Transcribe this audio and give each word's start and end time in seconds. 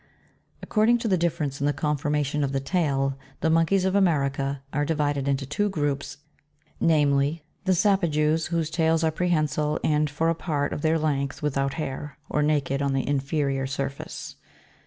Accord 0.63 0.89
ing 0.89 0.97
to 0.97 1.07
the 1.07 1.15
difference 1.15 1.59
in 1.59 1.67
the 1.67 1.73
conformation 1.73 2.43
of 2.43 2.53
the 2.53 2.59
tail, 2.59 3.19
the 3.41 3.51
monkeys 3.51 3.85
of 3.85 3.93
America 3.93 4.63
are 4.73 4.83
divided 4.83 5.27
into 5.27 5.45
two 5.45 5.69
groups, 5.69 6.17
namely; 6.79 7.43
21. 7.65 7.65
The 7.65 7.73
SAPAJOUS, 7.75 8.47
whose 8.47 8.71
tails 8.71 9.03
are 9.03 9.11
prehensile, 9.11 9.79
and 9.83 10.09
for 10.09 10.29
a 10.29 10.33
part 10.33 10.73
of 10.73 10.81
their 10.81 10.97
length 10.97 11.43
without 11.43 11.75
hair, 11.75 12.17
or 12.27 12.41
naked 12.41 12.81
on 12.81 12.93
the 12.93 13.07
inferior 13.07 13.67
surface. 13.67 14.37